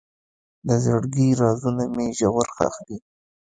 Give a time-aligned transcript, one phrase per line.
[0.67, 2.97] د زړګي رازونه مې ژور ښخ دي.